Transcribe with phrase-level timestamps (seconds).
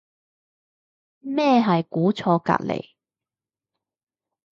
[1.19, 2.95] 咩係估錯隔離